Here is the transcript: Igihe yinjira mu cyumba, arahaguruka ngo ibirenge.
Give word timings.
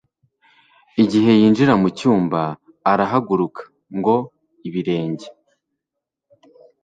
Igihe 1.03 1.31
yinjira 1.39 1.73
mu 1.81 1.89
cyumba, 1.97 2.41
arahaguruka 2.91 3.61
ngo 3.97 4.15
ibirenge. 4.67 5.27